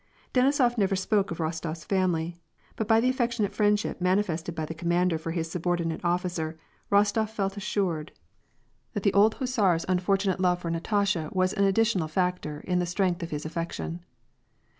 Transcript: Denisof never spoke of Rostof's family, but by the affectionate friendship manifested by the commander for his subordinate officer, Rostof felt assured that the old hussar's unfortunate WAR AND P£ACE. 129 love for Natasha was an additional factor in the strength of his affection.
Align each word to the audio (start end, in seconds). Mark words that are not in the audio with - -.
Denisof 0.33 0.79
never 0.79 0.95
spoke 0.95 1.29
of 1.29 1.37
Rostof's 1.37 1.83
family, 1.85 2.41
but 2.75 2.87
by 2.87 2.99
the 2.99 3.09
affectionate 3.09 3.53
friendship 3.53 4.01
manifested 4.01 4.55
by 4.55 4.65
the 4.65 4.73
commander 4.73 5.19
for 5.19 5.29
his 5.29 5.51
subordinate 5.51 6.01
officer, 6.03 6.57
Rostof 6.91 7.29
felt 7.29 7.55
assured 7.55 8.11
that 8.93 9.03
the 9.03 9.13
old 9.13 9.35
hussar's 9.35 9.85
unfortunate 9.87 10.39
WAR 10.39 10.53
AND 10.53 10.59
P£ACE. 10.59 10.63
129 10.63 10.63
love 10.63 10.63
for 10.63 10.71
Natasha 10.71 11.29
was 11.37 11.53
an 11.53 11.65
additional 11.65 12.07
factor 12.07 12.61
in 12.61 12.79
the 12.79 12.87
strength 12.87 13.21
of 13.21 13.29
his 13.29 13.45
affection. 13.45 14.03